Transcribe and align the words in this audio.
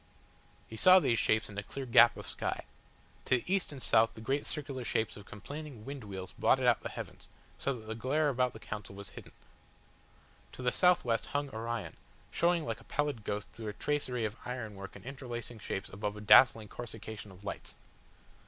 He 0.67 0.77
saw 0.77 0.99
these 0.99 1.19
stars 1.21 1.47
in 1.47 1.59
a 1.59 1.61
clear 1.61 1.85
gap 1.85 2.17
of 2.17 2.25
sky. 2.25 2.63
To 3.25 3.37
the 3.37 3.43
east 3.45 3.71
and 3.71 3.79
south 3.83 4.15
the 4.15 4.19
great 4.19 4.47
circular 4.47 4.83
shapes 4.83 5.15
of 5.15 5.27
complaining 5.27 5.85
wind 5.85 6.03
wheels 6.05 6.31
blotted 6.31 6.65
out 6.65 6.81
the 6.81 6.89
heavens, 6.89 7.27
so 7.59 7.73
that 7.75 7.85
the 7.85 7.93
glare 7.93 8.27
about 8.29 8.53
the 8.53 8.59
Council 8.59 8.95
House 8.95 8.97
was 8.97 9.09
hidden. 9.09 9.31
To 10.53 10.63
the 10.63 10.71
southwest 10.71 11.27
hung 11.27 11.51
Orion, 11.51 11.97
showing 12.31 12.65
like 12.65 12.81
a 12.81 12.85
pallid 12.85 13.23
ghost 13.23 13.47
through 13.53 13.67
a 13.67 13.73
tracery 13.73 14.25
of 14.25 14.37
iron 14.43 14.73
work 14.73 14.95
and 14.95 15.05
interlacing 15.05 15.59
shapes 15.59 15.89
above 15.89 16.17
a 16.17 16.21
dazzling 16.21 16.67
coruscation 16.67 17.29
of 17.29 17.43
lights. 17.43 17.75